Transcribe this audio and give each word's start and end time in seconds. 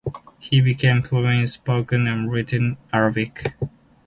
He 0.39 0.61
became 0.61 1.03
fluent 1.03 1.41
in 1.41 1.45
spoken 1.47 2.07
and 2.07 2.31
written 2.31 2.77
Arabic. 2.91 3.53